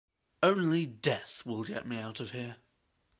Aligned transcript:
Only 0.41 0.87
death 0.87 1.45
will 1.45 1.63
get 1.63 1.85
me 1.87 1.99
out 1.99 2.19
of 2.19 2.31
here. 2.31 2.55